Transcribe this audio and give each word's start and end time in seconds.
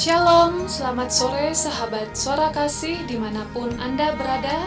Shalom, 0.00 0.64
selamat 0.64 1.12
sore 1.12 1.52
sahabat 1.52 2.16
suara 2.16 2.48
kasih 2.56 3.04
di 3.04 3.20
mana 3.20 3.44
pun 3.52 3.68
Anda 3.76 4.16
berada 4.16 4.64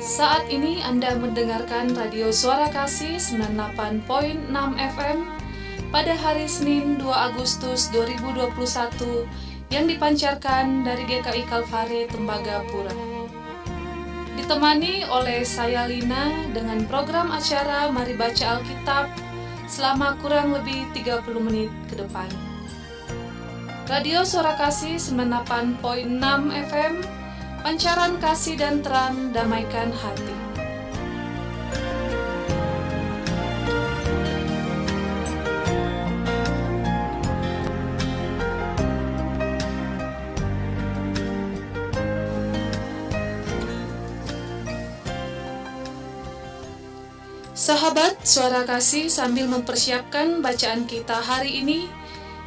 Saat 0.00 0.48
ini 0.48 0.80
Anda 0.80 1.12
mendengarkan 1.20 1.92
radio 1.92 2.32
suara 2.32 2.72
kasih 2.72 3.20
98.6 3.20 4.48
FM 4.96 5.18
Pada 5.92 6.16
hari 6.16 6.48
Senin 6.48 6.96
2 6.96 7.04
Agustus 7.04 7.92
2021 7.92 9.28
Yang 9.68 9.84
dipancarkan 9.92 10.88
dari 10.88 11.04
GKI 11.04 11.44
Kalvari 11.44 12.08
Tembagapura 12.08 12.96
Ditemani 14.40 15.04
oleh 15.04 15.44
saya 15.44 15.84
Lina 15.84 16.48
dengan 16.56 16.80
program 16.88 17.28
acara 17.28 17.92
Mari 17.92 18.16
Baca 18.16 18.56
Alkitab 18.56 19.04
selama 19.68 20.16
kurang 20.24 20.56
lebih 20.56 20.88
30 20.96 21.28
menit 21.44 21.68
ke 21.92 22.00
depan. 22.00 22.53
Radio 23.84 24.24
Suara 24.24 24.56
Kasih 24.56 24.96
98.6 24.96 26.16
FM, 26.72 26.94
pancaran 27.60 28.16
kasih 28.16 28.56
dan 28.56 28.80
terang 28.80 29.28
damaikan 29.36 29.92
hati. 29.92 30.32
Sahabat 47.52 48.24
Suara 48.24 48.64
Kasih 48.64 49.12
sambil 49.12 49.44
mempersiapkan 49.44 50.40
bacaan 50.40 50.88
kita 50.88 51.20
hari 51.20 51.60
ini, 51.60 52.03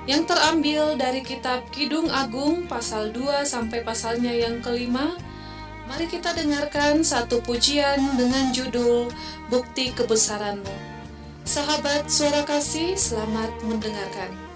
yang 0.08 0.24
terambil 0.24 0.96
dari 0.96 1.20
kitab 1.20 1.68
Kidung 1.68 2.08
Agung 2.08 2.64
pasal 2.66 3.12
2 3.12 3.44
sampai 3.44 3.84
pasalnya 3.84 4.32
yang 4.32 4.64
kelima. 4.64 5.20
Mari 5.92 6.08
kita 6.08 6.32
dengarkan 6.32 7.04
satu 7.04 7.44
pujian 7.44 8.00
dengan 8.16 8.56
judul 8.56 9.12
Bukti 9.52 9.92
Kebesaranmu. 9.92 10.76
Sahabat 11.44 12.08
suara 12.12 12.44
kasih, 12.44 12.96
selamat 12.96 13.52
mendengarkan. 13.68 14.47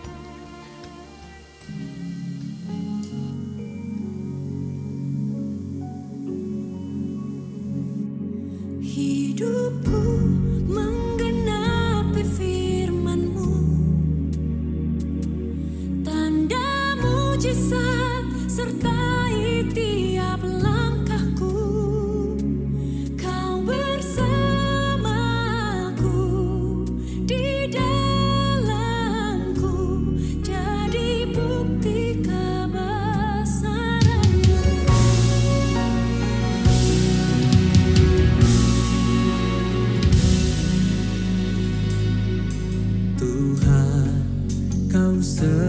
Kau 45.21 45.60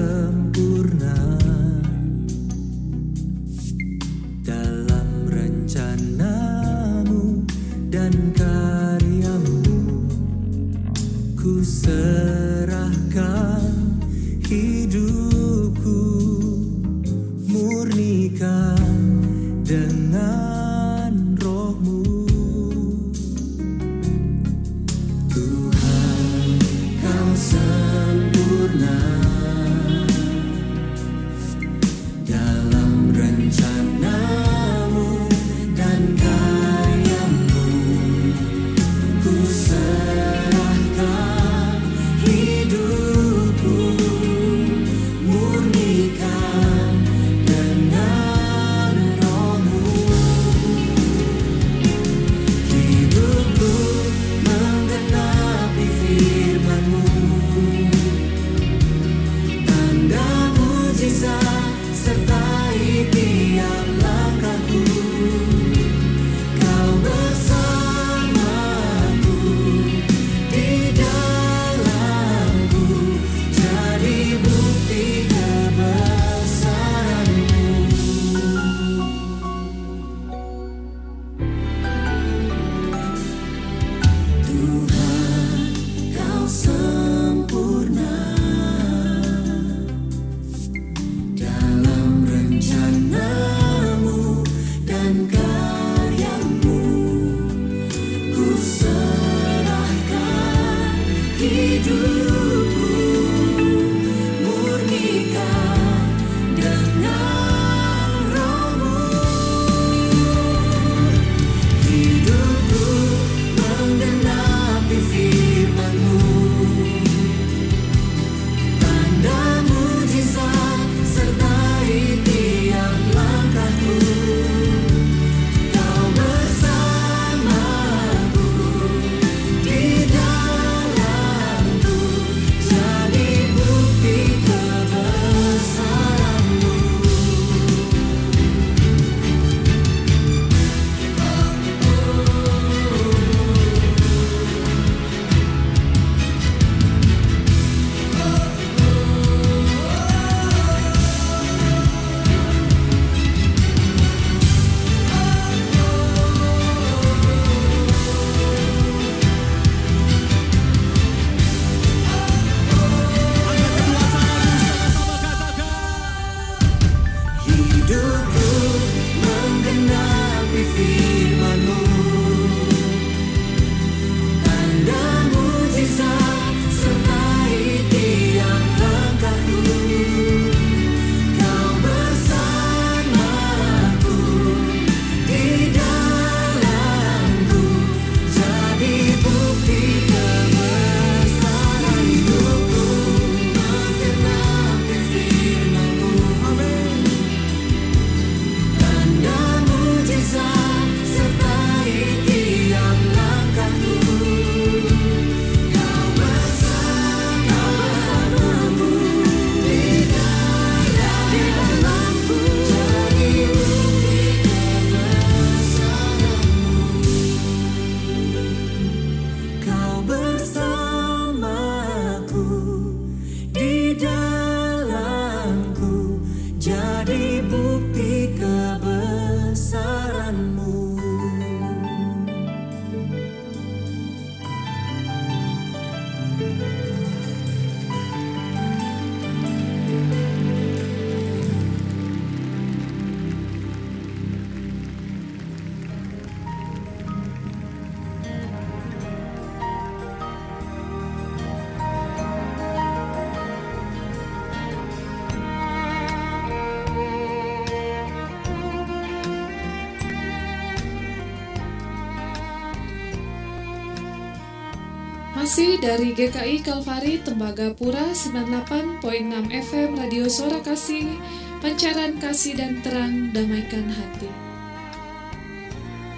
Masih 265.42 265.74
dari 265.82 266.14
GKI 266.14 266.62
Kalvari 266.62 267.18
Tembagapura 267.18 268.14
98.6 268.14 269.02
FM 269.50 269.98
Radio 269.98 270.30
Suara 270.30 270.62
Kasih, 270.62 271.18
pancaran 271.58 272.14
kasih 272.22 272.54
dan 272.54 272.78
terang 272.78 273.34
damaikan 273.34 273.90
hati. 273.90 274.30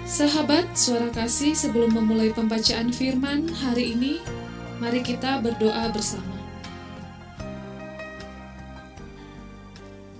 Sahabat 0.05 0.77
Suara 0.77 1.09
Kasih, 1.09 1.57
sebelum 1.57 1.97
memulai 1.97 2.37
pembacaan 2.37 2.93
firman 2.93 3.49
hari 3.49 3.97
ini, 3.97 4.21
mari 4.77 5.01
kita 5.01 5.41
berdoa 5.41 5.89
bersama. 5.89 6.37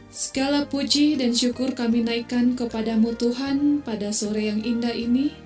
Segala 0.10 0.66
puji 0.66 1.22
dan 1.22 1.38
syukur 1.38 1.78
kami 1.78 2.02
naikkan 2.02 2.58
kepadamu 2.58 3.14
Tuhan 3.14 3.86
pada 3.86 4.10
sore 4.10 4.50
yang 4.50 4.66
indah 4.66 4.98
ini, 4.98 5.45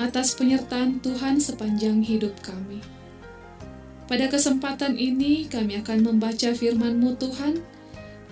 atas 0.00 0.32
penyertaan 0.32 1.04
Tuhan 1.04 1.36
sepanjang 1.36 2.00
hidup 2.00 2.32
kami. 2.40 2.80
Pada 4.08 4.26
kesempatan 4.26 4.96
ini 4.96 5.46
kami 5.46 5.78
akan 5.84 6.02
membaca 6.02 6.50
firman-Mu 6.50 7.20
Tuhan, 7.20 7.62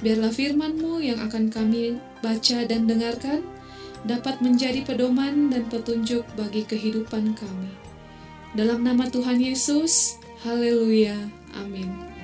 biarlah 0.00 0.32
firman-Mu 0.32 1.04
yang 1.04 1.20
akan 1.22 1.52
kami 1.52 2.00
baca 2.24 2.66
dan 2.66 2.88
dengarkan 2.88 3.44
dapat 4.02 4.40
menjadi 4.40 4.82
pedoman 4.82 5.52
dan 5.52 5.68
petunjuk 5.70 6.24
bagi 6.34 6.64
kehidupan 6.66 7.36
kami. 7.36 7.70
Dalam 8.56 8.82
nama 8.82 9.06
Tuhan 9.06 9.38
Yesus, 9.38 10.18
haleluya, 10.42 11.14
amin. 11.54 12.17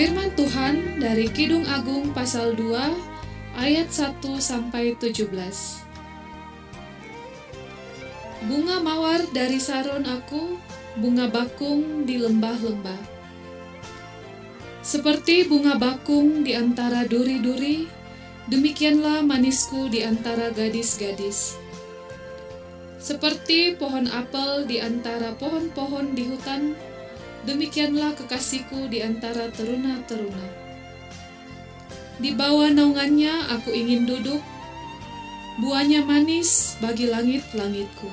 Firman 0.00 0.32
Tuhan 0.32 0.96
dari 0.96 1.28
Kidung 1.28 1.68
Agung 1.68 2.16
pasal 2.16 2.56
2 2.56 2.72
ayat 3.52 3.92
1 3.92 4.16
sampai 4.40 4.96
17. 4.96 5.28
Bunga 8.48 8.80
mawar 8.80 9.28
dari 9.36 9.60
saron 9.60 10.08
aku, 10.08 10.56
bunga 10.96 11.28
bakung 11.28 12.08
di 12.08 12.16
lembah-lembah. 12.16 12.96
Seperti 14.80 15.44
bunga 15.44 15.76
bakung 15.76 16.48
di 16.48 16.56
antara 16.56 17.04
duri-duri, 17.04 17.84
demikianlah 18.48 19.20
manisku 19.20 19.92
di 19.92 20.00
antara 20.00 20.48
gadis-gadis. 20.48 21.60
Seperti 22.96 23.76
pohon 23.76 24.08
apel 24.08 24.64
di 24.64 24.80
antara 24.80 25.36
pohon-pohon 25.36 26.16
di 26.16 26.24
hutan, 26.24 26.72
demikianlah 27.48 28.12
kekasihku 28.16 28.90
di 28.90 29.00
antara 29.00 29.48
teruna-teruna. 29.52 30.46
Di 32.20 32.36
bawah 32.36 32.68
naungannya 32.68 33.48
aku 33.56 33.72
ingin 33.72 34.04
duduk, 34.04 34.44
buahnya 35.64 36.04
manis 36.04 36.76
bagi 36.84 37.08
langit-langitku. 37.08 38.12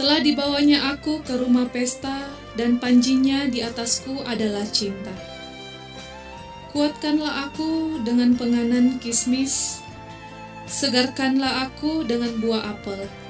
Telah 0.00 0.20
dibawanya 0.20 0.96
aku 0.96 1.20
ke 1.24 1.36
rumah 1.36 1.68
pesta, 1.68 2.28
dan 2.56 2.80
panjinya 2.80 3.48
di 3.52 3.60
atasku 3.60 4.24
adalah 4.24 4.64
cinta. 4.64 5.12
Kuatkanlah 6.72 7.48
aku 7.48 8.00
dengan 8.04 8.36
penganan 8.36 8.96
kismis, 9.00 9.84
segarkanlah 10.64 11.68
aku 11.68 12.04
dengan 12.04 12.32
buah 12.40 12.76
apel 12.76 13.25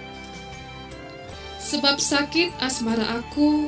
Sebab 1.67 1.99
sakit 1.99 2.63
asmara 2.63 3.19
aku, 3.19 3.67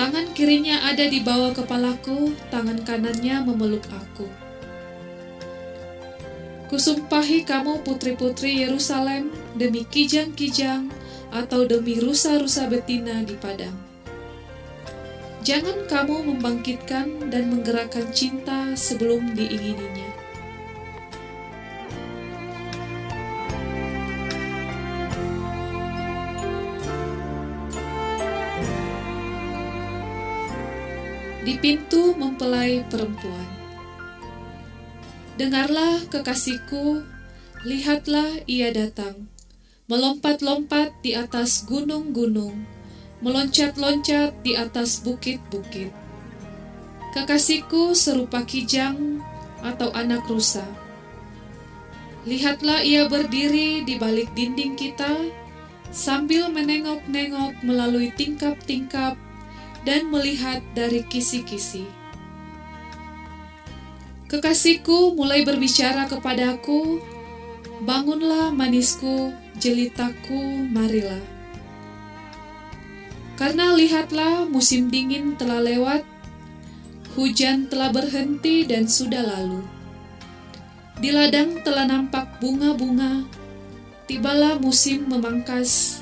tangan 0.00 0.32
kirinya 0.32 0.88
ada 0.88 1.04
di 1.04 1.20
bawah 1.20 1.52
kepalaku, 1.52 2.32
tangan 2.48 2.80
kanannya 2.88 3.44
memeluk 3.44 3.84
aku. 3.92 4.24
Kusumpahi 6.72 7.44
kamu 7.44 7.84
putri-putri 7.84 8.64
Yerusalem 8.64 9.28
demi 9.60 9.84
kijang-kijang 9.84 10.88
atau 11.28 11.68
demi 11.68 12.00
rusa-rusa 12.00 12.64
betina 12.72 13.20
di 13.20 13.36
padang. 13.36 13.76
Jangan 15.44 15.84
kamu 15.92 16.32
membangkitkan 16.32 17.28
dan 17.28 17.52
menggerakkan 17.52 18.08
cinta 18.16 18.72
sebelum 18.72 19.36
diingininya. 19.36 20.11
Di 31.42 31.58
pintu 31.58 32.14
mempelai 32.14 32.86
perempuan. 32.86 33.48
Dengarlah 35.34 36.06
kekasihku, 36.06 37.02
lihatlah 37.66 38.46
ia 38.46 38.70
datang, 38.70 39.26
melompat-lompat 39.90 40.94
di 41.02 41.18
atas 41.18 41.66
gunung-gunung, 41.66 42.62
meloncat-loncat 43.18 44.38
di 44.46 44.54
atas 44.54 45.02
bukit-bukit. 45.02 45.90
Kekasihku 47.10 47.98
serupa 47.98 48.46
kijang 48.46 49.18
atau 49.66 49.90
anak 49.98 50.22
rusa. 50.30 50.64
Lihatlah 52.22 52.86
ia 52.86 53.10
berdiri 53.10 53.82
di 53.82 53.98
balik 53.98 54.30
dinding 54.38 54.78
kita, 54.78 55.26
sambil 55.90 56.46
menengok-nengok 56.54 57.66
melalui 57.66 58.14
tingkap-tingkap 58.14 59.18
dan 59.82 60.10
melihat 60.10 60.62
dari 60.74 61.02
kisi-kisi. 61.06 61.86
Kekasihku 64.32 65.12
mulai 65.12 65.44
berbicara 65.44 66.08
kepadaku, 66.08 67.02
"Bangunlah, 67.84 68.48
manisku, 68.48 69.28
jelitaku, 69.60 70.72
marilah." 70.72 71.20
Karena 73.36 73.76
lihatlah, 73.76 74.48
musim 74.48 74.88
dingin 74.88 75.36
telah 75.36 75.60
lewat, 75.60 76.06
hujan 77.12 77.68
telah 77.68 77.92
berhenti 77.92 78.64
dan 78.64 78.88
sudah 78.88 79.20
lalu. 79.20 79.60
Di 80.96 81.12
ladang 81.12 81.60
telah 81.60 81.84
nampak 81.84 82.40
bunga-bunga, 82.40 83.26
tibalah 84.08 84.56
musim 84.56 85.10
memangkas, 85.12 86.00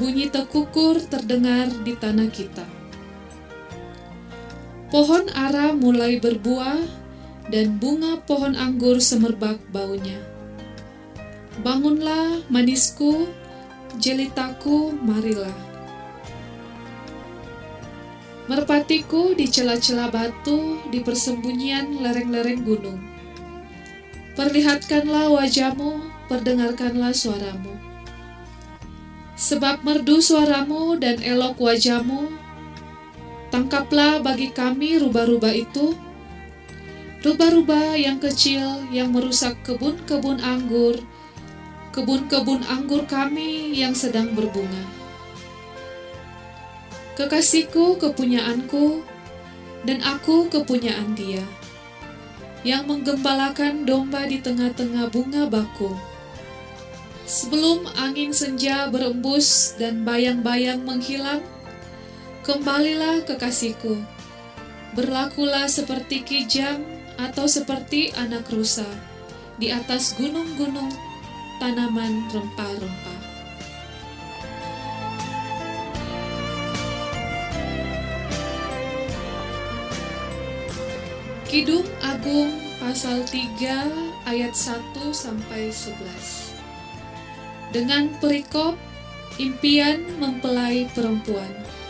bunyi 0.00 0.32
tekukur 0.32 0.98
terdengar 0.98 1.70
di 1.86 1.94
tanah 1.94 2.26
kita. 2.32 2.81
Pohon 4.92 5.24
ara 5.32 5.72
mulai 5.72 6.20
berbuah, 6.20 6.84
dan 7.48 7.80
bunga 7.80 8.20
pohon 8.28 8.52
anggur 8.52 9.00
semerbak 9.00 9.56
baunya. 9.72 10.20
Bangunlah, 11.64 12.44
manisku, 12.52 13.24
jelitaku, 13.96 14.92
marilah. 15.00 15.56
Merpatiku 18.52 19.32
di 19.32 19.48
celah-celah 19.48 20.12
batu 20.12 20.84
di 20.92 21.00
persembunyian 21.00 22.04
lereng-lereng 22.04 22.60
gunung. 22.60 23.00
Perlihatkanlah 24.36 25.32
wajahmu, 25.32 26.04
perdengarkanlah 26.28 27.16
suaramu. 27.16 27.72
Sebab 29.40 29.88
merdu 29.88 30.20
suaramu 30.20 31.00
dan 31.00 31.16
elok 31.24 31.56
wajahmu, 31.64 32.41
Tangkaplah 33.52 34.24
bagi 34.24 34.48
kami 34.48 34.96
rubah-rubah 34.96 35.52
itu, 35.52 35.92
rubah-rubah 37.20 38.00
yang 38.00 38.16
kecil 38.16 38.88
yang 38.88 39.12
merusak 39.12 39.60
kebun-kebun 39.60 40.40
anggur, 40.40 40.96
kebun-kebun 41.92 42.64
anggur 42.64 43.04
kami 43.04 43.76
yang 43.76 43.92
sedang 43.92 44.32
berbunga. 44.32 44.88
Kekasihku 47.12 48.00
kepunyaanku, 48.00 49.04
dan 49.84 50.00
aku 50.00 50.48
kepunyaan 50.48 51.12
dia, 51.12 51.44
yang 52.64 52.88
menggembalakan 52.88 53.84
domba 53.84 54.24
di 54.24 54.40
tengah-tengah 54.40 55.12
bunga 55.12 55.44
bakung. 55.44 56.00
Sebelum 57.28 57.84
angin 58.00 58.32
senja 58.32 58.88
berembus 58.88 59.76
dan 59.76 60.08
bayang-bayang 60.08 60.88
menghilang, 60.88 61.44
Kembalilah 62.42 63.22
kekasihku, 63.22 64.02
berlakulah 64.98 65.70
seperti 65.70 66.26
kijang 66.26 66.82
atau 67.14 67.46
seperti 67.46 68.10
anak 68.18 68.50
rusa 68.50 68.82
di 69.62 69.70
atas 69.70 70.18
gunung-gunung 70.18 70.90
tanaman 71.62 72.26
rempah-rempah. 72.34 73.20
Kidung 81.46 81.86
Agung 82.02 82.58
pasal 82.82 83.22
3 83.22 84.26
ayat 84.26 84.50
1 84.58 85.14
sampai 85.14 85.70
11. 85.70 86.58
Dengan 87.70 88.10
perikop 88.18 88.74
impian 89.38 90.02
mempelai 90.18 90.90
perempuan. 90.90 91.81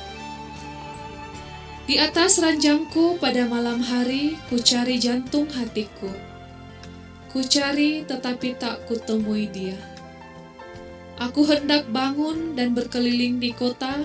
Di 1.83 1.99
atas 1.99 2.39
ranjangku 2.39 3.19
pada 3.19 3.43
malam 3.51 3.83
hari, 3.83 4.39
ku 4.47 4.55
cari 4.63 5.03
jantung 5.03 5.51
hatiku. 5.51 6.07
Ku 7.35 7.43
cari 7.43 8.07
tetapi 8.07 8.55
tak 8.55 8.87
kutemui 8.87 9.51
dia. 9.51 9.75
Aku 11.19 11.43
hendak 11.43 11.91
bangun 11.91 12.55
dan 12.55 12.71
berkeliling 12.71 13.43
di 13.43 13.51
kota, 13.51 13.99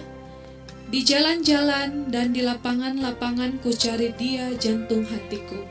di 0.90 1.06
jalan-jalan 1.06 2.10
dan 2.10 2.34
di 2.34 2.42
lapangan-lapangan 2.42 3.62
ku 3.62 3.70
cari 3.70 4.10
dia 4.18 4.50
jantung 4.58 5.06
hatiku. 5.06 5.62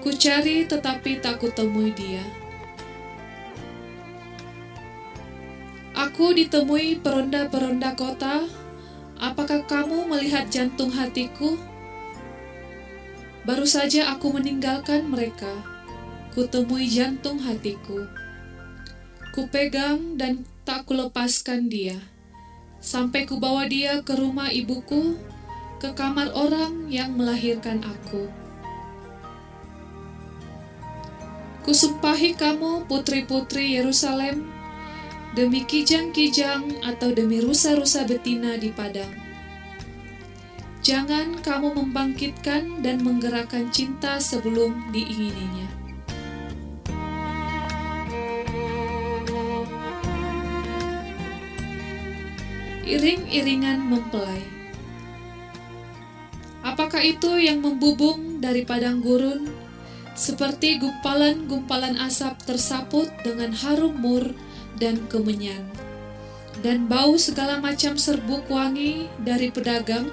Ku 0.00 0.16
cari 0.16 0.64
tetapi 0.64 1.20
tak 1.20 1.44
kutemui 1.44 1.92
dia. 1.92 2.24
Aku 5.92 6.32
ditemui 6.32 7.04
peronda-peronda 7.04 7.92
kota. 7.92 8.48
Apakah 9.18 9.66
kamu 9.66 10.06
melihat 10.06 10.46
jantung 10.46 10.94
hatiku? 10.94 11.58
Baru 13.42 13.66
saja 13.66 14.14
aku 14.14 14.30
meninggalkan 14.30 15.10
mereka. 15.10 15.50
Kutemui 16.38 16.86
jantung 16.86 17.42
hatiku. 17.42 18.06
Kupegang 19.34 20.14
dan 20.14 20.46
tak 20.62 20.86
kulepaskan 20.86 21.66
dia. 21.66 21.98
Sampai 22.78 23.26
kubawa 23.26 23.66
dia 23.66 24.06
ke 24.06 24.14
rumah 24.14 24.54
ibuku, 24.54 25.18
ke 25.82 25.90
kamar 25.98 26.30
orang 26.30 26.86
yang 26.86 27.18
melahirkan 27.18 27.82
aku. 27.82 28.30
Kusumpahi 31.66 32.38
kamu 32.38 32.86
putri-putri 32.86 33.74
Yerusalem, 33.74 34.46
demi 35.38 35.62
kijang-kijang 35.62 36.82
atau 36.82 37.14
demi 37.14 37.38
rusa-rusa 37.38 38.02
betina 38.02 38.58
di 38.58 38.74
padang. 38.74 39.14
Jangan 40.82 41.38
kamu 41.46 41.78
membangkitkan 41.78 42.82
dan 42.82 43.06
menggerakkan 43.06 43.70
cinta 43.70 44.18
sebelum 44.18 44.90
diingininya. 44.90 45.70
Iring-iringan 52.82 53.78
mempelai. 53.78 54.42
Apakah 56.66 57.06
itu 57.06 57.38
yang 57.38 57.62
membubung 57.62 58.42
dari 58.42 58.66
padang 58.66 58.98
gurun, 58.98 59.46
seperti 60.18 60.82
gumpalan-gumpalan 60.82 61.94
asap 62.02 62.42
tersaput 62.42 63.06
dengan 63.22 63.54
harum 63.54 63.94
mur 64.02 64.34
dan 64.78 65.04
kemenyan, 65.10 65.66
dan 66.64 66.90
bau 66.90 67.14
segala 67.20 67.62
macam 67.62 67.94
serbuk 67.94 68.46
wangi 68.50 69.06
dari 69.22 69.50
pedagang? 69.50 70.10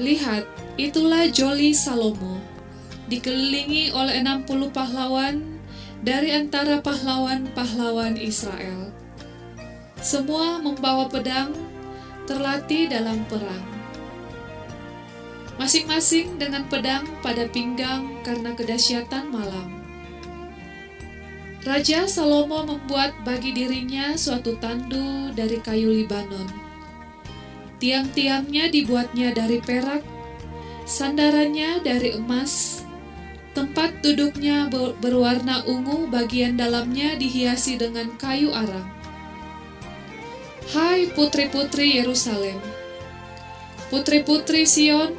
Lihat, 0.00 0.48
itulah 0.80 1.28
Joli 1.28 1.76
Salomo, 1.76 2.40
dikelilingi 3.12 3.92
oleh 3.92 4.24
60 4.24 4.72
pahlawan 4.72 5.44
dari 6.00 6.32
antara 6.32 6.80
pahlawan-pahlawan 6.80 8.16
Israel. 8.16 8.88
Semua 10.00 10.58
membawa 10.58 11.06
pedang, 11.06 11.52
terlatih 12.24 12.88
dalam 12.88 13.22
perang. 13.28 13.66
Masing-masing 15.60 16.40
dengan 16.40 16.64
pedang 16.66 17.04
pada 17.20 17.44
pinggang 17.46 18.24
karena 18.24 18.56
kedahsyatan 18.56 19.30
malam. 19.30 19.81
Raja 21.62 22.10
Salomo 22.10 22.66
membuat 22.66 23.14
bagi 23.22 23.54
dirinya 23.54 24.18
suatu 24.18 24.58
tandu 24.58 25.30
dari 25.30 25.62
kayu 25.62 25.94
Libanon. 25.94 26.50
Tiang-tiangnya 27.78 28.66
dibuatnya 28.66 29.30
dari 29.30 29.62
perak, 29.62 30.02
sandarannya 30.90 31.78
dari 31.86 32.18
emas, 32.18 32.82
tempat 33.54 33.94
duduknya 34.02 34.66
ber- 34.74 34.98
berwarna 34.98 35.62
ungu 35.70 36.10
bagian 36.10 36.58
dalamnya 36.58 37.14
dihiasi 37.14 37.78
dengan 37.78 38.10
kayu 38.18 38.50
arang. 38.50 38.90
Hai 40.74 41.14
putri-putri 41.14 41.94
Yerusalem, 41.94 42.58
putri-putri 43.86 44.66
Sion, 44.66 45.14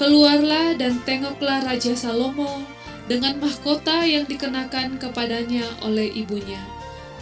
keluarlah 0.00 0.72
dan 0.80 1.04
tengoklah 1.04 1.60
Raja 1.68 1.92
Salomo 1.92 2.79
dengan 3.10 3.42
mahkota 3.42 4.06
yang 4.06 4.22
dikenakan 4.22 5.02
kepadanya 5.02 5.66
oleh 5.82 6.06
ibunya 6.14 6.62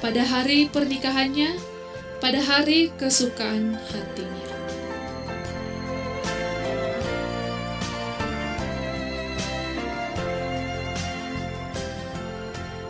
pada 0.05 0.21
hari 0.21 0.69
pernikahannya, 0.69 1.57
pada 2.21 2.45
hari 2.45 2.93
kesukaan 3.01 3.73
hatinya. 3.89 4.53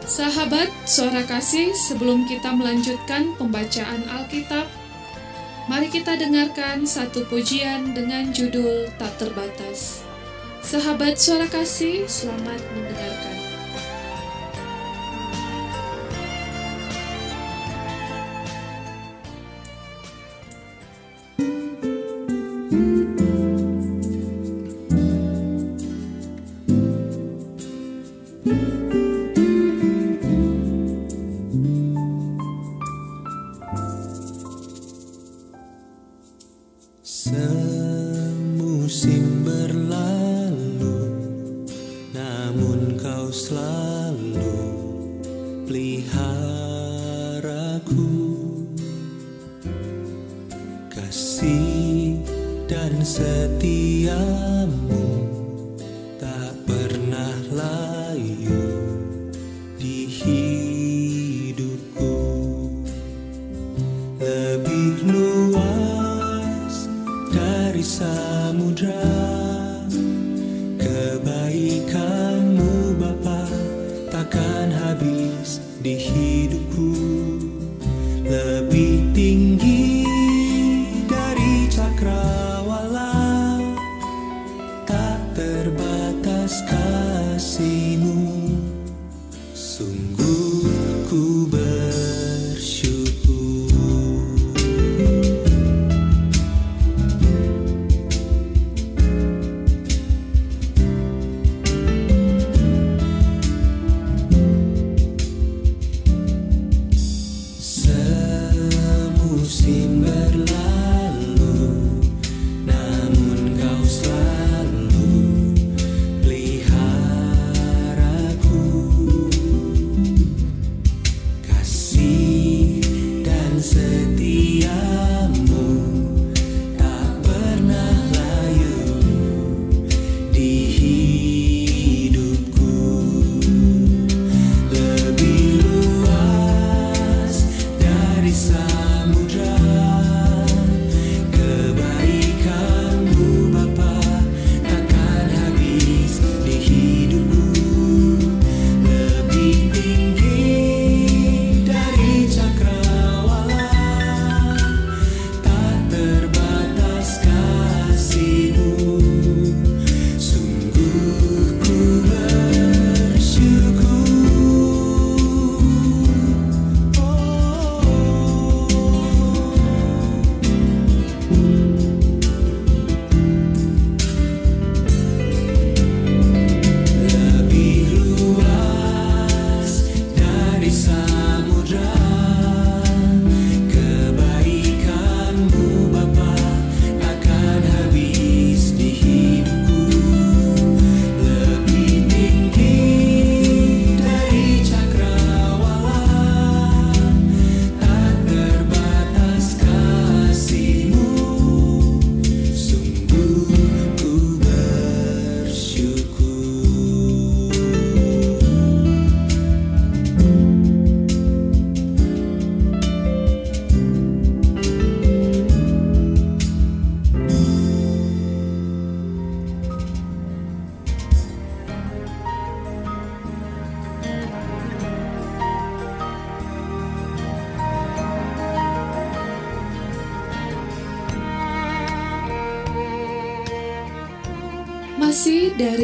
Sahabat 0.03 0.67
suara 0.83 1.23
kasih, 1.23 1.71
sebelum 1.79 2.27
kita 2.27 2.51
melanjutkan 2.51 3.39
pembacaan 3.39 4.03
Alkitab, 4.11 4.67
mari 5.71 5.87
kita 5.87 6.19
dengarkan 6.19 6.83
satu 6.83 7.23
pujian 7.31 7.95
dengan 7.95 8.35
judul 8.35 8.91
Tak 8.99 9.23
Terbatas. 9.23 10.08
Sahabat 10.69 11.17
suara 11.17 11.49
kasih, 11.49 12.05
selamat 12.05 12.61
mendengarkan. 12.77 13.38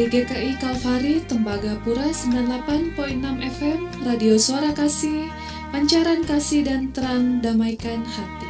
GKI 0.05 0.61
Kalvari 0.61 1.17
Tembagapura 1.25 2.13
98.6 2.13 3.25
FM 3.57 3.79
Radio 4.05 4.37
Suara 4.37 4.69
Kasih 4.69 5.33
Pancaran 5.73 6.21
Kasih 6.21 6.61
dan 6.61 6.93
Terang 6.93 7.41
Damaikan 7.41 8.05
Hati. 8.05 8.45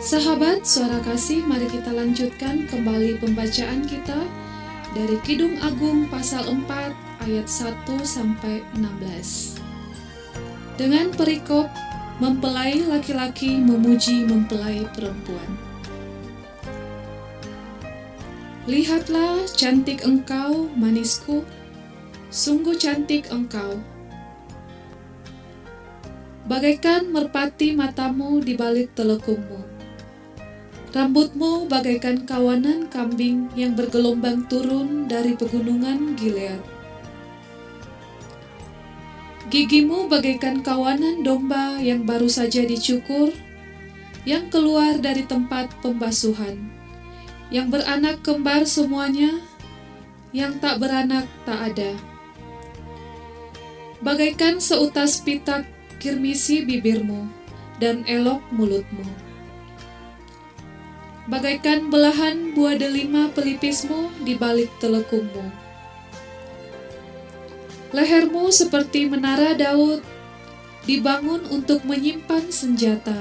Sahabat 0.00 0.64
Suara 0.64 1.04
Kasih 1.04 1.44
mari 1.44 1.68
kita 1.68 1.92
lanjutkan 1.92 2.64
kembali 2.72 3.20
pembacaan 3.20 3.84
kita 3.84 4.24
dari 4.96 5.20
Kidung 5.20 5.60
Agung 5.60 6.08
pasal 6.08 6.48
4 6.48 7.28
ayat 7.28 7.44
1 7.44 7.84
sampai 8.00 8.64
16 8.80 10.80
Dengan 10.80 11.12
perikop 11.12 11.68
mempelai 12.24 12.88
laki-laki 12.88 13.60
memuji 13.60 14.24
mempelai 14.24 14.88
perempuan 14.96 15.69
Lihatlah 18.68 19.48
cantik 19.56 20.04
engkau, 20.04 20.68
manisku, 20.76 21.40
sungguh 22.28 22.76
cantik 22.76 23.32
engkau. 23.32 23.80
Bagaikan 26.44 27.08
merpati 27.08 27.72
matamu 27.72 28.36
di 28.44 28.52
balik 28.60 28.92
telekungmu. 28.92 29.64
Rambutmu 30.92 31.72
bagaikan 31.72 32.28
kawanan 32.28 32.84
kambing 32.92 33.48
yang 33.56 33.72
bergelombang 33.72 34.44
turun 34.44 35.08
dari 35.08 35.32
pegunungan 35.40 36.12
Gilead. 36.20 36.60
Gigimu 39.48 40.12
bagaikan 40.12 40.60
kawanan 40.60 41.24
domba 41.24 41.80
yang 41.80 42.04
baru 42.04 42.28
saja 42.28 42.60
dicukur, 42.68 43.32
yang 44.28 44.52
keluar 44.52 45.00
dari 45.00 45.24
tempat 45.24 45.72
pembasuhan 45.80 46.79
yang 47.50 47.66
beranak 47.66 48.22
kembar 48.22 48.62
semuanya, 48.62 49.42
yang 50.30 50.62
tak 50.62 50.78
beranak 50.78 51.26
tak 51.42 51.74
ada. 51.74 51.98
Bagaikan 54.00 54.62
seutas 54.62 55.20
pitak 55.20 55.66
kirmisi 56.00 56.64
bibirmu 56.64 57.28
dan 57.82 58.06
elok 58.06 58.40
mulutmu. 58.54 59.04
Bagaikan 61.28 61.92
belahan 61.92 62.56
buah 62.56 62.78
delima 62.80 63.28
pelipismu 63.34 64.24
di 64.24 64.34
balik 64.38 64.70
telekungmu. 64.80 65.70
Lehermu 67.90 68.54
seperti 68.54 69.10
menara 69.10 69.52
Daud, 69.58 70.00
dibangun 70.86 71.42
untuk 71.50 71.82
menyimpan 71.82 72.48
senjata. 72.48 73.18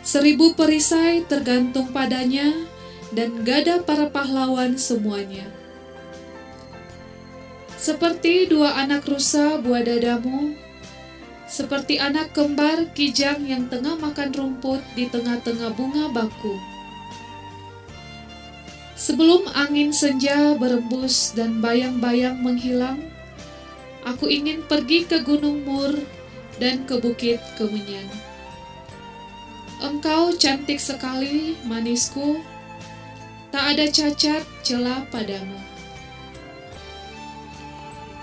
Seribu 0.00 0.56
perisai 0.56 1.24
tergantung 1.28 1.92
padanya 1.92 2.52
dan 3.14 3.46
gada 3.46 3.82
para 3.82 4.10
pahlawan 4.10 4.74
semuanya. 4.74 5.46
Seperti 7.76 8.48
dua 8.50 8.74
anak 8.82 9.06
rusa 9.06 9.60
buah 9.62 9.84
dadamu, 9.84 10.56
seperti 11.46 12.02
anak 12.02 12.34
kembar 12.34 12.90
kijang 12.96 13.46
yang 13.46 13.70
tengah 13.70 13.94
makan 13.94 14.34
rumput 14.34 14.82
di 14.98 15.06
tengah-tengah 15.06 15.70
bunga 15.76 16.10
baku. 16.10 16.58
Sebelum 18.96 19.46
angin 19.54 19.92
senja 19.92 20.56
berembus 20.56 21.36
dan 21.36 21.62
bayang-bayang 21.62 22.40
menghilang, 22.40 22.98
aku 24.02 24.26
ingin 24.26 24.64
pergi 24.64 25.04
ke 25.04 25.22
Gunung 25.22 25.62
Mur 25.62 25.94
dan 26.56 26.88
ke 26.88 26.96
Bukit 26.98 27.38
Kemenyan. 27.60 28.08
Engkau 29.84 30.32
cantik 30.34 30.80
sekali, 30.80 31.60
manisku, 31.68 32.40
tak 33.56 33.72
ada 33.72 33.88
cacat 33.88 34.44
celah 34.60 35.08
padamu. 35.08 35.56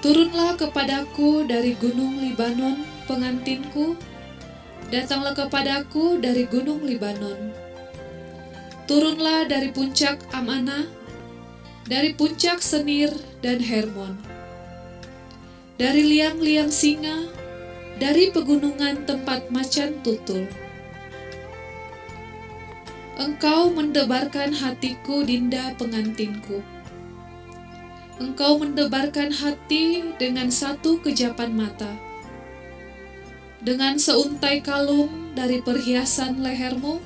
Turunlah 0.06 0.54
kepadaku 0.62 1.50
dari 1.50 1.74
gunung 1.74 2.22
Libanon, 2.22 2.86
pengantinku, 3.10 3.98
datanglah 4.94 5.34
kepadaku 5.34 6.22
dari 6.22 6.46
gunung 6.46 6.86
Libanon. 6.86 7.50
Turunlah 8.86 9.50
dari 9.50 9.74
puncak 9.74 10.22
Amana, 10.38 10.86
dari 11.90 12.14
puncak 12.14 12.62
Senir 12.62 13.10
dan 13.42 13.58
Hermon. 13.58 14.14
Dari 15.82 16.14
liang-liang 16.14 16.70
singa, 16.70 17.26
dari 17.98 18.30
pegunungan 18.30 19.10
tempat 19.10 19.50
macan 19.50 19.98
tutul 20.06 20.46
Engkau 23.14 23.70
mendebarkan 23.70 24.58
hatiku, 24.58 25.22
Dinda 25.22 25.78
pengantinku. 25.78 26.66
Engkau 28.18 28.58
mendebarkan 28.58 29.30
hati 29.30 30.18
dengan 30.18 30.50
satu 30.50 30.98
kejapan 30.98 31.54
mata. 31.54 31.94
Dengan 33.62 34.02
seuntai 34.02 34.66
kalung 34.66 35.38
dari 35.38 35.62
perhiasan 35.62 36.42
lehermu, 36.42 36.98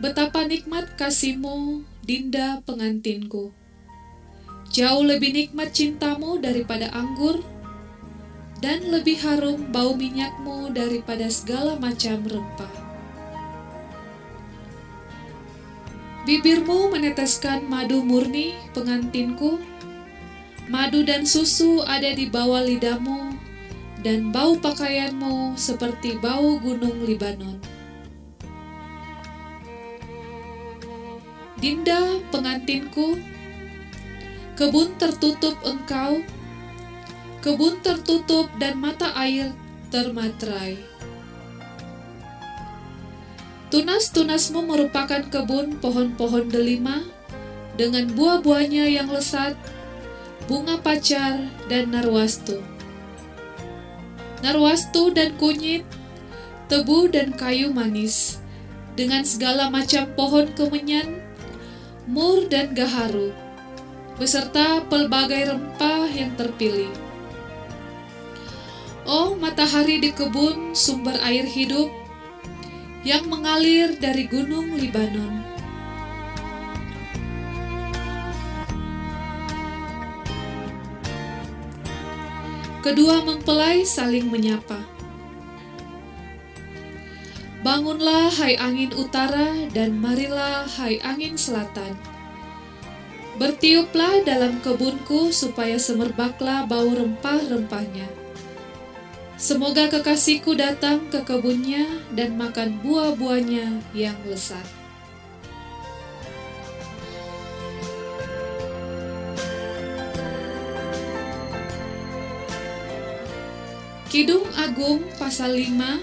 betapa 0.00 0.48
nikmat 0.48 0.88
kasihmu, 0.96 1.84
Dinda 2.00 2.64
pengantinku. 2.64 3.52
Jauh 4.72 5.04
lebih 5.04 5.36
nikmat 5.36 5.76
cintamu 5.76 6.40
daripada 6.40 6.88
anggur, 6.96 7.44
dan 8.64 8.88
lebih 8.88 9.20
harum 9.20 9.68
bau 9.68 9.92
minyakmu 9.92 10.72
daripada 10.72 11.28
segala 11.28 11.76
macam 11.76 12.24
rempah. 12.24 12.85
Bibirmu 16.26 16.90
meneteskan 16.90 17.70
madu 17.70 18.02
murni, 18.02 18.58
pengantinku. 18.74 19.62
Madu 20.66 21.06
dan 21.06 21.22
susu 21.22 21.86
ada 21.86 22.10
di 22.10 22.26
bawah 22.26 22.66
lidahmu, 22.66 23.30
dan 24.02 24.34
bau 24.34 24.58
pakaianmu 24.58 25.54
seperti 25.54 26.18
bau 26.18 26.58
gunung 26.58 27.06
Libanon. 27.06 27.62
Dinda, 31.62 32.18
pengantinku, 32.34 33.22
kebun 34.58 34.98
tertutup 34.98 35.54
engkau, 35.62 36.26
kebun 37.38 37.78
tertutup 37.86 38.50
dan 38.58 38.82
mata 38.82 39.14
air 39.14 39.54
termatrai. 39.94 40.95
Tunas-tunasmu 43.66 44.62
merupakan 44.62 45.26
kebun 45.26 45.82
pohon-pohon 45.82 46.46
delima 46.46 47.02
dengan 47.74 48.06
buah-buahnya 48.14 48.86
yang 48.94 49.10
lesat, 49.10 49.58
bunga 50.46 50.78
pacar, 50.78 51.50
dan 51.66 51.90
narwastu. 51.90 52.62
Narwastu 54.38 55.10
dan 55.10 55.34
kunyit, 55.34 55.82
tebu 56.70 57.10
dan 57.10 57.34
kayu 57.34 57.74
manis, 57.74 58.38
dengan 58.94 59.26
segala 59.26 59.66
macam 59.66 60.14
pohon 60.14 60.46
kemenyan, 60.54 61.18
mur 62.06 62.46
dan 62.46 62.70
gaharu, 62.70 63.34
beserta 64.14 64.78
pelbagai 64.86 65.50
rempah 65.50 66.06
yang 66.14 66.30
terpilih. 66.38 66.94
Oh 69.10 69.34
matahari 69.34 69.98
di 69.98 70.14
kebun, 70.14 70.70
sumber 70.70 71.18
air 71.26 71.46
hidup, 71.46 72.05
yang 73.06 73.30
mengalir 73.30 73.94
dari 74.02 74.26
gunung 74.26 74.74
Libanon. 74.74 75.46
Kedua 82.82 83.22
mempelai 83.22 83.86
saling 83.86 84.26
menyapa. 84.26 84.82
Bangunlah 87.62 88.34
hai 88.42 88.58
angin 88.58 88.90
utara 88.98 89.54
dan 89.70 89.94
marilah 90.02 90.66
hai 90.74 90.98
angin 91.06 91.38
selatan. 91.38 91.94
Bertiuplah 93.38 94.26
dalam 94.26 94.58
kebunku 94.66 95.30
supaya 95.30 95.78
semerbaklah 95.78 96.66
bau 96.66 96.90
rempah-rempahnya 96.90 98.25
Semoga 99.36 99.92
kekasihku 99.92 100.56
datang 100.56 101.12
ke 101.12 101.20
kebunnya 101.20 101.84
dan 102.16 102.40
makan 102.40 102.80
buah-buahnya 102.80 103.84
yang 103.92 104.16
lesat. 104.24 104.64
Kidung 114.08 114.48
Agung 114.56 115.04
pasal 115.20 115.52
5 115.52 116.00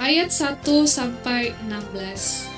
ayat 0.00 0.32
1 0.32 0.64
sampai 0.88 1.52
16. 1.68 2.49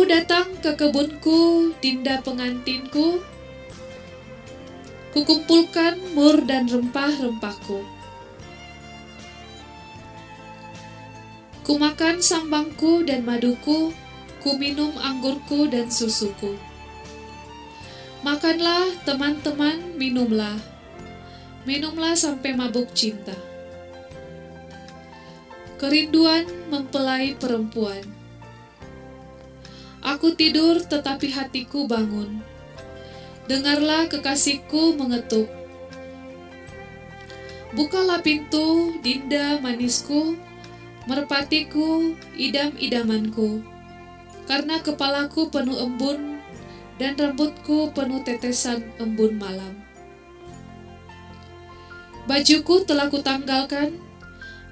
Aku 0.00 0.08
datang 0.08 0.48
ke 0.64 0.80
kebunku, 0.80 1.76
Dinda 1.76 2.24
pengantinku. 2.24 3.20
Kukumpulkan 5.12 6.16
mur 6.16 6.40
dan 6.48 6.64
rempah-rempahku. 6.64 7.84
Ku 11.60 11.76
makan 11.76 12.24
sambangku 12.24 13.04
dan 13.04 13.28
maduku, 13.28 13.92
ku 14.40 14.56
minum 14.56 14.88
anggurku 14.96 15.68
dan 15.68 15.92
susuku. 15.92 16.56
Makanlah 18.24 19.04
teman-teman, 19.04 20.00
minumlah. 20.00 20.56
Minumlah 21.68 22.16
sampai 22.16 22.56
mabuk 22.56 22.88
cinta. 22.96 23.36
Kerinduan 25.76 26.48
mempelai 26.72 27.36
perempuan. 27.36 28.19
Aku 30.00 30.32
tidur 30.32 30.80
tetapi 30.80 31.28
hatiku 31.28 31.84
bangun. 31.84 32.40
Dengarlah 33.44 34.08
kekasihku 34.08 34.96
mengetuk. 34.96 35.50
Bukalah 37.76 38.24
pintu, 38.24 38.96
Dinda 39.04 39.60
manisku, 39.60 40.34
merpatiku, 41.04 42.16
idam-idamanku. 42.34 43.62
Karena 44.48 44.82
kepalaku 44.82 45.52
penuh 45.52 45.78
embun 45.78 46.42
dan 46.98 47.14
rambutku 47.14 47.94
penuh 47.94 48.24
tetesan 48.26 48.82
embun 48.98 49.38
malam. 49.38 49.78
Bajuku 52.26 52.82
telah 52.88 53.06
kutanggalkan, 53.12 54.00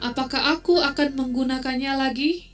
apakah 0.03 0.59
aku 0.59 0.83
akan 0.83 1.15
menggunakannya 1.15 1.93
lagi? 1.95 2.48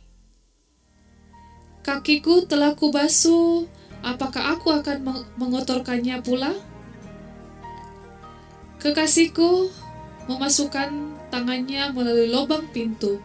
Kakiku 1.85 2.49
telah 2.49 2.73
kubasuh, 2.73 3.69
apakah 4.01 4.57
aku 4.57 4.73
akan 4.73 5.05
meng- 5.05 5.29
mengotorkannya 5.37 6.17
pula? 6.25 6.57
Kekasihku 8.81 9.69
memasukkan 10.25 11.13
tangannya 11.29 11.93
melalui 11.93 12.33
lubang 12.33 12.65
pintu. 12.73 13.21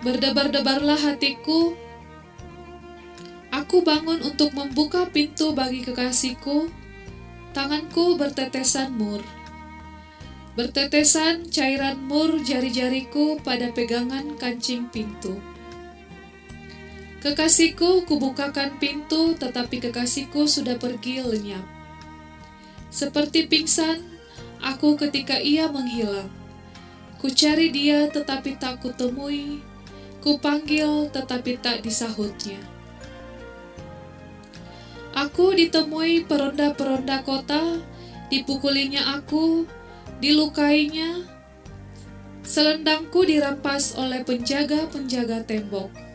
Berdebar-debarlah 0.00 0.96
hatiku. 0.96 1.76
Aku 3.52 3.84
bangun 3.84 4.24
untuk 4.24 4.56
membuka 4.56 5.04
pintu 5.12 5.52
bagi 5.52 5.84
kekasihku. 5.84 6.72
Tanganku 7.52 8.16
bertetesan 8.16 8.96
mur. 8.96 9.20
Bertetesan 10.56 11.52
cairan 11.52 12.00
mur 12.08 12.40
jari-jariku 12.40 13.36
pada 13.44 13.68
pegangan 13.76 14.40
kancing 14.40 14.88
pintu. 14.88 15.55
Kekasihku 17.26 18.06
kubukakan 18.06 18.78
pintu, 18.78 19.34
tetapi 19.34 19.82
kekasihku 19.82 20.46
sudah 20.46 20.78
pergi 20.78 21.26
lenyap. 21.26 21.66
Seperti 22.86 23.50
pingsan, 23.50 23.98
aku 24.62 24.94
ketika 24.94 25.34
ia 25.34 25.66
menghilang. 25.66 26.30
Ku 27.18 27.26
cari 27.26 27.74
dia 27.74 28.06
tetapi 28.06 28.62
tak 28.62 28.78
kutemui, 28.78 29.58
ku 30.22 30.38
panggil 30.38 31.10
tetapi 31.10 31.58
tak 31.58 31.82
disahutnya. 31.82 32.62
Aku 35.10 35.50
ditemui 35.50 36.30
peronda-peronda 36.30 37.26
kota, 37.26 37.82
dipukulinya 38.30 39.18
aku, 39.18 39.66
dilukainya. 40.22 41.26
Selendangku 42.46 43.26
dirampas 43.26 43.98
oleh 43.98 44.22
penjaga-penjaga 44.22 45.42
tembok. 45.42 46.05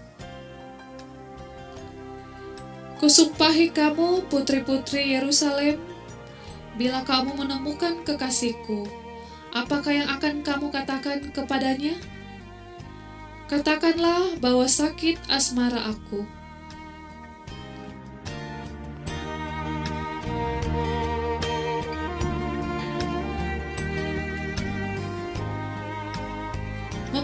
Kusumpahi 3.01 3.73
kamu, 3.73 4.29
putri-putri 4.29 5.17
Yerusalem, 5.17 5.81
bila 6.77 7.01
kamu 7.01 7.33
menemukan 7.33 8.05
kekasihku, 8.05 8.85
apakah 9.49 9.89
yang 9.89 10.09
akan 10.13 10.45
kamu 10.45 10.69
katakan 10.69 11.33
kepadanya? 11.33 11.97
Katakanlah 13.49 14.37
bahwa 14.37 14.69
sakit 14.69 15.17
asmara 15.33 15.81
aku. 15.89 16.29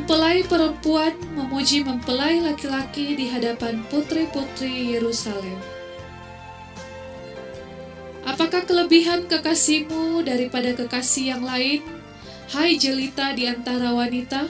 Mempelai 0.07 0.39
perempuan 0.47 1.19
memuji 1.35 1.83
mempelai 1.83 2.39
laki-laki 2.39 3.19
di 3.19 3.27
hadapan 3.27 3.83
putri-putri 3.91 4.95
Yerusalem. 4.95 5.59
Apakah 8.23 8.63
kelebihan 8.63 9.27
kekasihmu 9.27 10.23
daripada 10.23 10.71
kekasih 10.79 11.35
yang 11.35 11.43
lain, 11.43 11.83
hai 12.55 12.79
jelita 12.79 13.35
di 13.35 13.51
antara 13.51 13.91
wanita? 13.91 14.47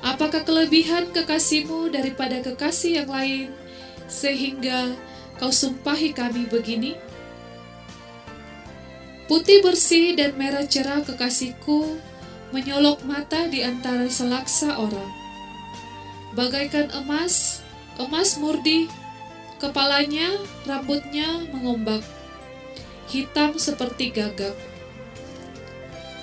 Apakah 0.00 0.40
kelebihan 0.40 1.12
kekasihmu 1.12 1.92
daripada 1.92 2.40
kekasih 2.40 3.04
yang 3.04 3.12
lain, 3.12 3.52
sehingga 4.08 4.96
kau 5.36 5.52
sumpahi 5.52 6.16
kami 6.16 6.48
begini? 6.48 6.96
Putih 9.28 9.60
bersih 9.60 10.16
dan 10.16 10.32
merah 10.40 10.64
cerah 10.64 11.04
kekasihku, 11.04 12.00
menyolok 12.52 13.02
mata 13.08 13.48
di 13.48 13.64
antara 13.64 14.06
selaksa 14.12 14.76
orang. 14.76 15.08
Bagaikan 16.36 16.92
emas, 16.92 17.64
emas 17.96 18.36
murni, 18.36 18.92
kepalanya, 19.56 20.36
rambutnya 20.68 21.48
mengombak, 21.48 22.04
hitam 23.08 23.56
seperti 23.56 24.12
gagak. 24.12 24.52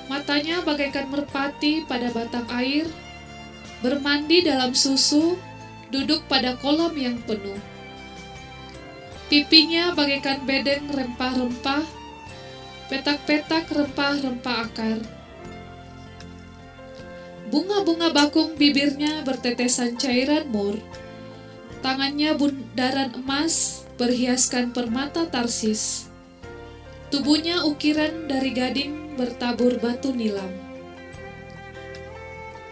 Matanya 0.09 0.65
bagaikan 0.65 1.09
merpati 1.09 1.85
pada 1.85 2.09
batang 2.09 2.45
air, 2.49 2.89
bermandi 3.81 4.45
dalam 4.45 4.73
susu, 4.73 5.37
duduk 5.93 6.25
pada 6.29 6.57
kolam 6.57 6.93
yang 6.97 7.17
penuh. 7.25 7.57
Pipinya 9.29 9.93
bagaikan 9.93 10.41
bedeng 10.45 10.89
rempah-rempah, 10.89 11.85
petak-petak 12.89 13.69
rempah-rempah 13.69 14.57
akar. 14.65 15.18
Bunga-bunga 17.49 18.13
bakung 18.13 18.53
bibirnya 18.53 19.25
bertetesan 19.25 19.97
cairan 19.97 20.45
mur. 20.53 20.77
Tangannya 21.81 22.37
bundaran 22.37 23.17
emas 23.17 23.85
berhiaskan 23.97 24.69
permata 24.69 25.25
tarsis. 25.25 26.05
Tubuhnya 27.09 27.65
ukiran 27.65 28.29
dari 28.29 28.53
gading 28.53 29.17
bertabur 29.17 29.81
batu 29.81 30.13
nilam. 30.13 30.53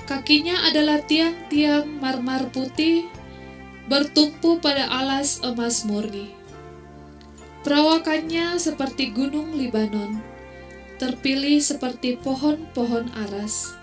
Kakinya 0.05 0.69
adalah 0.69 1.01
tiang-tiang 1.03 1.89
marmar 1.97 2.47
putih 2.53 3.09
bertumpu 3.87 4.59
pada 4.59 4.87
alas 4.91 5.39
emas 5.41 5.87
murni. 5.87 6.35
Perawakannya 7.65 8.61
seperti 8.61 9.11
gunung 9.11 9.57
Libanon, 9.57 10.21
terpilih 11.01 11.59
seperti 11.59 12.15
pohon-pohon 12.19 13.11
aras. 13.15 13.76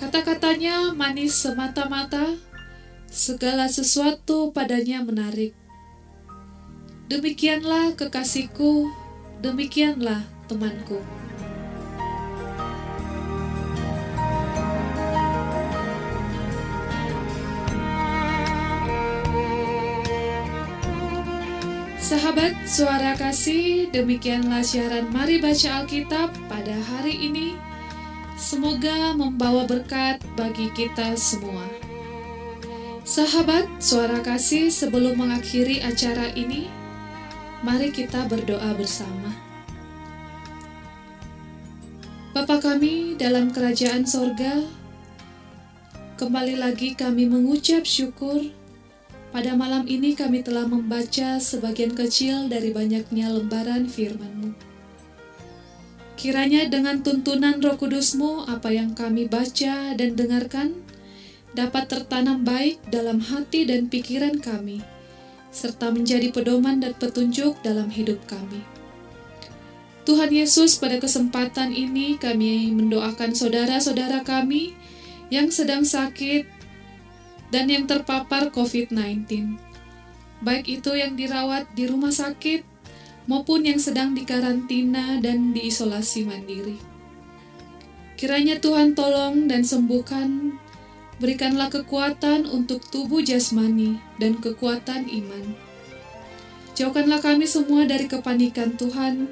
Kata-katanya 0.00 0.96
manis 0.96 1.36
semata-mata, 1.36 2.40
segala 3.04 3.68
sesuatu 3.68 4.48
padanya 4.48 5.04
menarik. 5.04 5.52
Demikianlah 7.12 7.92
kekasihku, 8.00 8.88
demikianlah 9.44 10.24
temanku. 10.48 11.04
Sahabat 22.00 22.56
suara 22.64 23.20
kasih, 23.20 23.92
demikianlah 23.92 24.64
siaran 24.64 25.12
Mari 25.12 25.44
Baca 25.44 25.84
Alkitab 25.84 26.32
pada 26.48 26.74
hari 26.88 27.20
ini. 27.28 27.69
Semoga 28.40 29.12
membawa 29.12 29.68
berkat 29.68 30.16
bagi 30.32 30.72
kita 30.72 31.12
semua. 31.12 31.68
Sahabat 33.04 33.68
suara 33.84 34.24
kasih, 34.24 34.72
sebelum 34.72 35.20
mengakhiri 35.20 35.84
acara 35.84 36.32
ini, 36.32 36.64
mari 37.60 37.92
kita 37.92 38.24
berdoa 38.32 38.72
bersama. 38.80 39.36
Bapa 42.32 42.64
kami 42.64 43.20
dalam 43.20 43.52
kerajaan 43.52 44.08
sorga, 44.08 44.64
kembali 46.16 46.56
lagi 46.56 46.96
kami 46.96 47.28
mengucap 47.28 47.84
syukur 47.84 48.40
pada 49.36 49.52
malam 49.52 49.84
ini 49.84 50.16
kami 50.16 50.40
telah 50.40 50.64
membaca 50.64 51.36
sebagian 51.36 51.92
kecil 51.92 52.48
dari 52.48 52.72
banyaknya 52.72 53.36
lembaran 53.36 53.84
firman-Mu. 53.84 54.69
Kiranya 56.20 56.68
dengan 56.68 57.00
tuntunan 57.00 57.64
roh 57.64 57.80
kudus-Mu, 57.80 58.44
apa 58.44 58.68
yang 58.68 58.92
kami 58.92 59.24
baca 59.24 59.96
dan 59.96 60.10
dengarkan 60.12 60.76
dapat 61.56 61.88
tertanam 61.88 62.44
baik 62.44 62.76
dalam 62.92 63.24
hati 63.24 63.64
dan 63.64 63.88
pikiran 63.88 64.36
kami, 64.36 64.84
serta 65.48 65.88
menjadi 65.88 66.28
pedoman 66.28 66.76
dan 66.76 66.92
petunjuk 66.92 67.56
dalam 67.64 67.88
hidup 67.88 68.20
kami. 68.28 68.60
Tuhan 70.04 70.28
Yesus, 70.28 70.76
pada 70.76 71.00
kesempatan 71.00 71.72
ini 71.72 72.20
kami 72.20 72.68
mendoakan 72.68 73.32
saudara-saudara 73.32 74.20
kami 74.20 74.76
yang 75.32 75.48
sedang 75.48 75.88
sakit, 75.88 76.44
dan 77.48 77.72
yang 77.72 77.88
terpapar 77.88 78.52
COVID-19. 78.52 79.24
Baik 80.44 80.68
itu 80.68 80.92
yang 80.92 81.16
dirawat 81.16 81.72
di 81.72 81.88
rumah 81.88 82.12
sakit 82.12 82.69
maupun 83.28 83.68
yang 83.68 83.80
sedang 83.80 84.16
dikarantina 84.16 85.20
dan 85.20 85.52
diisolasi 85.52 86.24
mandiri. 86.24 86.80
Kiranya 88.20 88.60
Tuhan 88.60 88.92
tolong 88.92 89.48
dan 89.48 89.64
sembuhkan, 89.64 90.60
berikanlah 91.20 91.72
kekuatan 91.72 92.48
untuk 92.48 92.84
tubuh 92.88 93.24
jasmani 93.24 93.96
dan 94.20 94.36
kekuatan 94.40 95.08
iman. 95.08 95.56
Jauhkanlah 96.76 97.20
kami 97.20 97.44
semua 97.44 97.84
dari 97.84 98.08
kepanikan 98.08 98.76
Tuhan, 98.76 99.28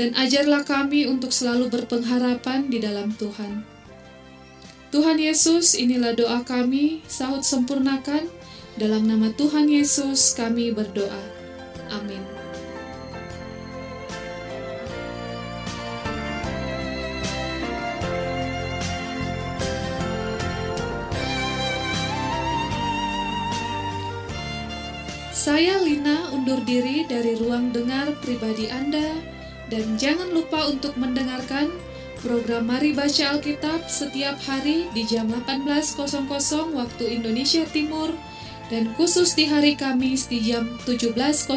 dan 0.00 0.16
ajarlah 0.16 0.64
kami 0.64 1.04
untuk 1.08 1.28
selalu 1.32 1.68
berpengharapan 1.68 2.72
di 2.72 2.80
dalam 2.80 3.12
Tuhan. 3.16 3.64
Tuhan 4.90 5.20
Yesus, 5.22 5.78
inilah 5.78 6.16
doa 6.16 6.40
kami, 6.42 7.04
sahut 7.04 7.44
sempurnakan, 7.44 8.26
dalam 8.80 9.04
nama 9.04 9.28
Tuhan 9.36 9.68
Yesus 9.68 10.32
kami 10.32 10.72
berdoa. 10.72 11.20
Amin. 11.92 12.39
Saya 25.40 25.80
Lina 25.80 26.28
undur 26.36 26.60
diri 26.68 27.08
dari 27.08 27.32
ruang 27.32 27.72
dengar 27.72 28.12
pribadi 28.20 28.68
Anda 28.68 29.16
dan 29.72 29.96
jangan 29.96 30.36
lupa 30.36 30.68
untuk 30.68 31.00
mendengarkan 31.00 31.72
program 32.20 32.68
Mari 32.68 32.92
Baca 32.92 33.32
Alkitab 33.32 33.88
setiap 33.88 34.36
hari 34.44 34.92
di 34.92 35.00
jam 35.08 35.32
18.00 35.32 36.28
waktu 36.76 37.04
Indonesia 37.08 37.64
Timur 37.72 38.12
dan 38.68 38.92
khusus 39.00 39.32
di 39.32 39.48
hari 39.48 39.80
Kamis 39.80 40.28
di 40.28 40.44
jam 40.44 40.76
17.00 40.84 41.48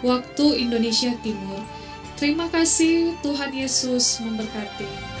waktu 0.00 0.46
Indonesia 0.56 1.12
Timur. 1.20 1.60
Terima 2.16 2.48
kasih, 2.48 3.12
Tuhan 3.20 3.52
Yesus 3.52 4.24
memberkati. 4.24 5.11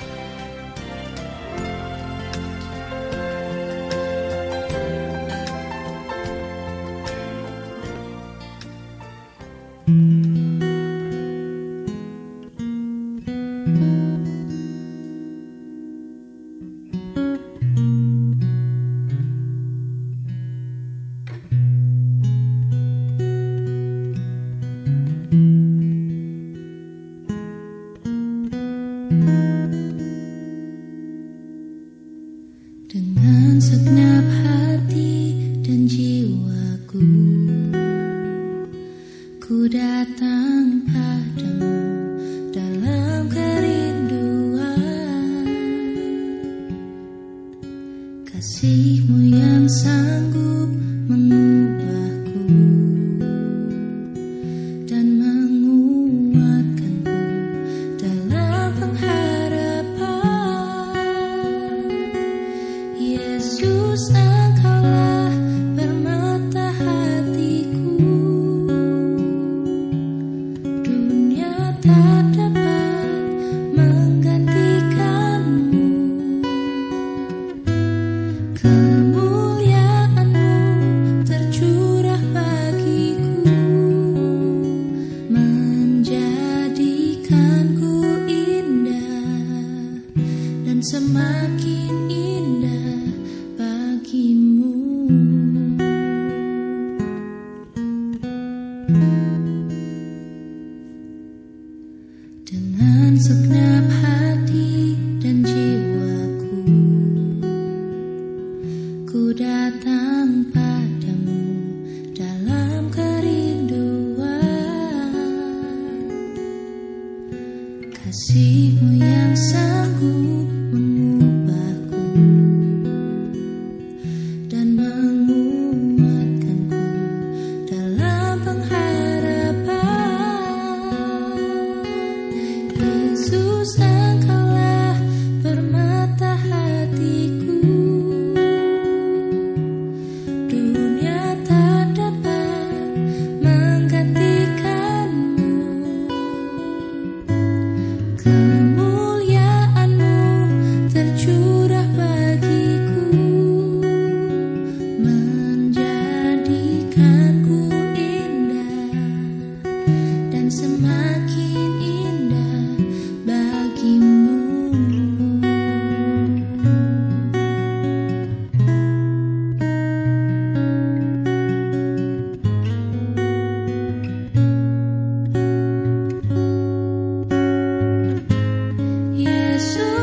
Kasihmu 118.12 119.00
yang 119.00 119.32
sanggup 119.32 120.31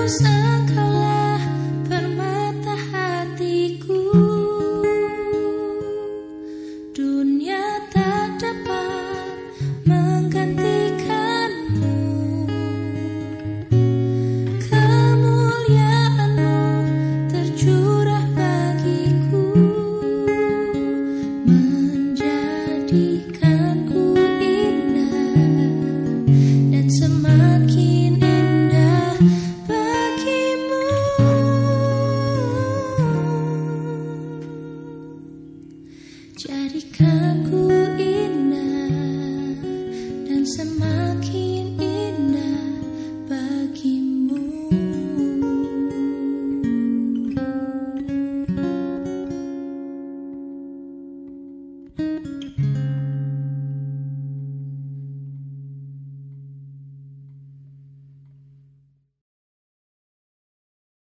is 0.10 0.59